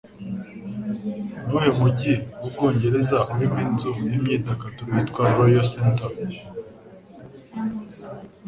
[1.43, 6.09] Nuwuhe mujyi wo mubwongereza urimo inzu yimyidagaduro yitwa Royal Centre